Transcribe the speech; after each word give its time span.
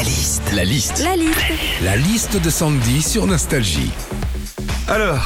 La 0.00 0.04
liste. 0.04 0.52
La 0.54 0.64
liste. 0.64 1.02
La 1.04 1.14
liste. 1.14 1.42
La 1.82 1.96
liste 1.96 2.42
de 2.42 2.48
Sandy 2.48 3.02
sur 3.02 3.26
Nostalgie. 3.26 3.90
Alors, 4.88 5.22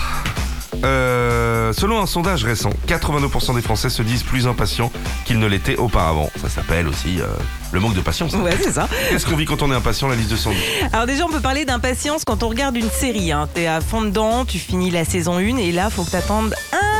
euh, 0.84 1.72
selon 1.72 2.00
un 2.00 2.06
sondage 2.06 2.42
récent, 2.42 2.70
82% 2.88 3.54
des 3.54 3.62
Français 3.62 3.88
se 3.88 4.02
disent 4.02 4.24
plus 4.24 4.48
impatients 4.48 4.90
qu'ils 5.26 5.38
ne 5.38 5.46
l'étaient 5.46 5.76
auparavant. 5.76 6.28
Ça 6.42 6.48
s'appelle 6.48 6.88
aussi 6.88 7.20
euh, 7.20 7.26
le 7.70 7.78
manque 7.78 7.94
de 7.94 8.00
patience. 8.00 8.32
Ouais, 8.34 8.56
c'est 8.60 8.72
ça. 8.72 8.88
Qu'est-ce 9.10 9.26
qu'on 9.26 9.36
vit 9.36 9.44
quand 9.44 9.62
on 9.62 9.70
est 9.70 9.76
impatient, 9.76 10.08
la 10.08 10.16
liste 10.16 10.32
de 10.32 10.36
Sandy? 10.36 10.58
Alors 10.92 11.06
déjà, 11.06 11.24
on 11.24 11.30
peut 11.30 11.38
parler 11.40 11.64
d'impatience 11.64 12.24
quand 12.24 12.42
on 12.42 12.48
regarde 12.48 12.76
une 12.76 12.90
série. 12.90 13.30
Hein. 13.30 13.48
T'es 13.54 13.68
à 13.68 13.80
fond 13.80 14.02
dedans, 14.02 14.44
tu 14.44 14.58
finis 14.58 14.90
la 14.90 15.04
saison 15.04 15.36
1 15.36 15.56
et 15.58 15.70
là, 15.70 15.88
faut 15.88 16.02
que 16.02 16.10
t'attendes 16.10 16.52
un 16.72 16.93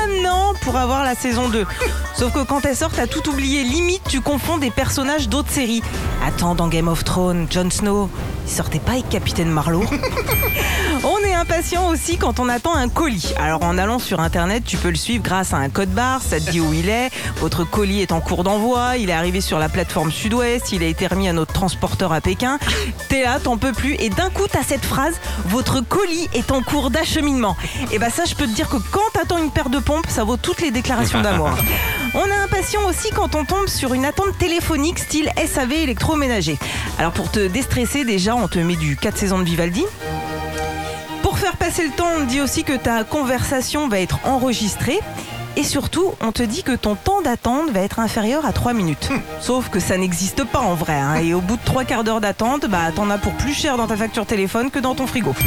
pour 0.61 0.77
avoir 0.77 1.05
la 1.05 1.15
saison 1.15 1.49
2. 1.49 1.67
Sauf 2.15 2.33
que 2.33 2.45
quand 2.45 2.65
elle 2.65 2.77
sort, 2.77 2.91
t'as 2.91 3.07
tout 3.07 3.29
oublié. 3.29 3.65
Limite, 3.65 4.03
tu 4.09 4.21
confonds 4.21 4.59
des 4.59 4.71
personnages 4.71 5.29
d'autres 5.29 5.51
séries. 5.51 5.83
Attends, 6.27 6.55
dans 6.55 6.69
Game 6.69 6.89
of 6.89 7.05
Thrones, 7.05 7.47
Jon 7.51 7.71
Snow, 7.71 8.09
il 8.47 8.53
sortait 8.53 8.79
pas 8.79 8.93
avec 8.93 9.09
Capitaine 9.09 9.51
Marlowe 9.51 9.85
On 11.05 11.19
est 11.19 11.35
impatient 11.35 11.89
aussi 11.89 12.17
quand 12.17 12.41
on 12.41 12.49
attend 12.49 12.75
un 12.75 12.89
colis. 12.89 13.35
Alors 13.39 13.63
en 13.63 13.77
allant 13.77 13.99
sur 13.99 14.21
internet, 14.21 14.65
tu 14.65 14.79
peux 14.79 14.89
le 14.89 14.97
suivre 14.97 15.23
grâce 15.23 15.53
à 15.53 15.59
un 15.59 15.69
code 15.69 15.91
barre, 15.91 16.23
ça 16.23 16.41
te 16.41 16.51
dit 16.51 16.61
où 16.61 16.73
il 16.73 16.89
est. 16.89 17.11
Votre 17.41 17.65
colis 17.65 18.01
est 18.01 18.13
en 18.13 18.21
cours 18.21 18.43
d'envoi, 18.43 18.97
il 18.97 19.11
est 19.11 19.15
arrivé 19.15 19.43
sur 19.43 19.59
la 19.59 19.69
plateforme 19.69 20.11
Sud-Ouest, 20.11 20.73
il 20.73 20.83
a 20.83 20.87
été 20.87 21.07
remis 21.07 21.29
à 21.29 21.35
notre 21.35 21.53
transporteur 21.53 22.13
à 22.13 22.23
Pékin. 22.23 22.59
T'es 23.11 23.23
là, 23.23 23.39
t'en 23.39 23.59
peux 23.59 23.73
plus. 23.73 23.97
Et 23.99 24.09
d'un 24.09 24.31
coup, 24.31 24.47
t'as 24.51 24.63
cette 24.63 24.85
phrase 24.85 25.15
votre 25.47 25.81
colis 25.83 26.29
est 26.33 26.51
en 26.53 26.63
cours 26.63 26.91
d'acheminement. 26.91 27.57
Et 27.93 27.99
bah 27.99 28.09
ça, 28.09 28.25
je 28.25 28.35
peux 28.35 28.47
te 28.47 28.55
dire 28.55 28.69
que 28.69 28.77
quand 28.91 29.01
t'attends 29.13 29.39
une 29.39 29.51
paire 29.51 29.69
de 29.69 29.79
pompes, 29.79 30.07
ça 30.15 30.23
vaut 30.23 30.37
toutes 30.37 30.61
les 30.61 30.71
déclarations 30.71 31.21
d'amour. 31.23 31.51
On 32.15 32.25
est 32.25 32.37
impatient 32.45 32.87
aussi 32.89 33.11
quand 33.11 33.35
on 33.35 33.45
tombe 33.45 33.67
sur 33.67 33.95
une 33.95 34.05
attente 34.05 34.39
téléphonique 34.39 35.01
style 35.01 35.29
SAV 35.45 35.73
électroménager. 35.73 36.57
Alors 37.01 37.11
pour 37.11 37.33
te 37.33 37.49
déstresser, 37.49 38.05
déjà, 38.05 38.37
on 38.37 38.47
te 38.47 38.61
met 38.61 38.77
du 38.77 38.97
4 38.97 39.19
saisons 39.19 39.41
de 39.41 39.45
Vivaldi. 39.45 39.85
Pour 41.23 41.37
faire 41.37 41.57
passer 41.57 41.85
le 41.85 41.91
temps, 41.91 42.07
on 42.17 42.21
te 42.21 42.29
dit 42.29 42.41
aussi 42.41 42.63
que 42.63 42.77
ta 42.77 43.03
conversation 43.03 43.89
va 43.89 43.99
être 43.99 44.21
enregistrée. 44.23 45.01
Et 45.57 45.63
surtout, 45.63 46.13
on 46.21 46.33
te 46.33 46.43
dit 46.43 46.63
que 46.65 46.73
ton 46.75 46.97
temps 46.97 47.23
d'attente 47.23 47.71
va 47.71 47.81
être 47.81 48.01
inférieur 48.01 48.45
à 48.45 48.53
3 48.53 48.73
minutes. 48.73 49.09
Sauf 49.41 49.69
que 49.69 49.79
ça 49.79 49.97
n'existe 49.97 50.45
pas 50.45 50.59
en 50.61 50.75
vrai. 50.75 50.95
hein. 50.95 51.17
Et 51.17 51.33
au 51.33 51.41
bout 51.41 51.57
de 51.57 51.65
3 51.65 51.85
quarts 51.85 52.03
d'heure 52.03 52.21
d'attente, 52.21 52.67
bah, 52.67 52.91
t'en 52.95 53.09
as 53.09 53.19
pour 53.19 53.33
plus 53.35 53.55
cher 53.55 53.77
dans 53.77 53.87
ta 53.87 53.97
facture 53.97 54.27
téléphone 54.27 54.71
que 54.71 54.79
dans 54.81 54.95
ton 54.95 55.07
frigo. 55.07 55.35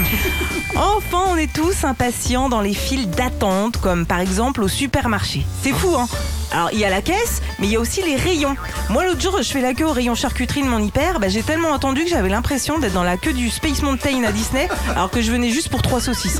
Enfin, 0.75 1.23
on 1.29 1.37
est 1.37 1.51
tous 1.51 1.85
impatients 1.85 2.49
dans 2.49 2.61
les 2.61 2.73
files 2.75 3.09
d'attente, 3.09 3.77
comme 3.77 4.05
par 4.05 4.19
exemple 4.19 4.61
au 4.61 4.67
supermarché. 4.67 5.43
C'est 5.63 5.71
fou, 5.71 5.95
hein 5.97 6.07
alors 6.51 6.69
il 6.71 6.79
y 6.79 6.85
a 6.85 6.89
la 6.89 7.01
caisse, 7.01 7.41
mais 7.59 7.67
il 7.67 7.73
y 7.73 7.75
a 7.75 7.79
aussi 7.79 8.01
les 8.03 8.15
rayons. 8.15 8.55
Moi 8.89 9.03
l'autre 9.05 9.19
jour, 9.19 9.35
je 9.41 9.51
fais 9.51 9.59
la 9.59 9.73
queue 9.73 9.85
au 9.85 9.91
rayon 9.91 10.15
charcuterie 10.15 10.61
de 10.61 10.67
mon 10.67 10.79
hyper, 10.79 11.19
bah, 11.19 11.27
j'ai 11.29 11.41
tellement 11.43 11.73
attendu 11.73 12.03
que 12.03 12.09
j'avais 12.09 12.29
l'impression 12.29 12.77
d'être 12.79 12.93
dans 12.93 13.03
la 13.03 13.17
queue 13.17 13.33
du 13.33 13.49
Space 13.49 13.81
Mountain 13.81 14.23
à 14.23 14.31
Disney, 14.31 14.69
alors 14.91 15.09
que 15.09 15.21
je 15.21 15.29
venais 15.31 15.49
juste 15.49 15.69
pour 15.69 15.81
trois 15.81 15.99
saucisses. 15.99 16.39